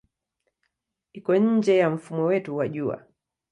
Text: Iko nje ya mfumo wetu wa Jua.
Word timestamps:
Iko 1.17 1.31
nje 1.41 1.73
ya 1.81 1.89
mfumo 1.95 2.23
wetu 2.29 2.51
wa 2.57 2.65
Jua. 2.73 2.97